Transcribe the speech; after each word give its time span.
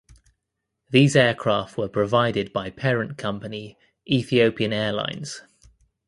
These 0.89 1.15
aircraft 1.15 1.77
were 1.77 1.87
provided 1.87 2.51
by 2.51 2.71
parent 2.71 3.19
company 3.19 3.77
Ethiopian 4.09 4.73
Airlines. 4.73 5.43